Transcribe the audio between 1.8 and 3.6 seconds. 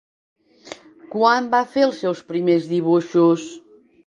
els seus primers dibuixos?